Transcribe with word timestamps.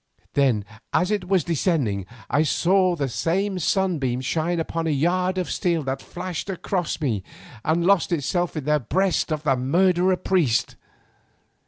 Then 0.33 0.65
as 0.93 1.11
it 1.11 1.27
was 1.27 1.43
descending 1.43 2.07
I 2.27 2.41
saw 2.41 2.95
the 2.95 3.07
same 3.07 3.59
sunbeam 3.59 4.19
shine 4.21 4.59
upon 4.59 4.87
a 4.87 4.89
yard 4.89 5.37
of 5.37 5.51
steel 5.51 5.83
that 5.83 6.01
flashed 6.01 6.49
across 6.49 6.99
me 6.99 7.21
and 7.63 7.85
lost 7.85 8.11
itself 8.11 8.57
in 8.57 8.65
the 8.65 8.79
breast 8.79 9.31
of 9.31 9.43
the 9.43 9.55
murderer 9.55 10.17
priest. 10.17 10.75